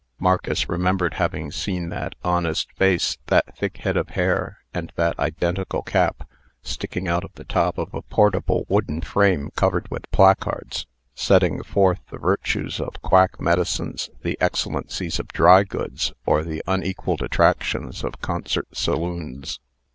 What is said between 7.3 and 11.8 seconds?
the top of a portable wooden frame covered with placards, setting